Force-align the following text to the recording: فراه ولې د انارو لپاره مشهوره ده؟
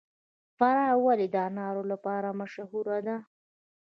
فراه 0.57 0.93
ولې 1.05 1.27
د 1.29 1.35
انارو 1.49 1.83
لپاره 1.91 2.29
مشهوره 2.41 2.97
ده؟ 3.07 3.17